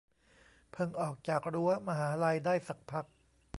[0.71, 3.05] เพิ่งออกจากรั้วมหาลัยได้สักพัก